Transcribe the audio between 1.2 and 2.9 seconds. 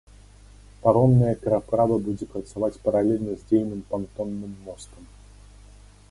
пераправа будзе працаваць